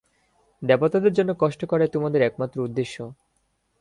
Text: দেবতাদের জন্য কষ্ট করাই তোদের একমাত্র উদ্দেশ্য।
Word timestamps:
দেবতাদের 0.61 1.13
জন্য 1.13 1.31
কষ্ট 1.39 1.61
করাই 1.65 1.87
তোদের 1.87 2.21
একমাত্র 2.21 2.57
উদ্দেশ্য। 2.61 2.95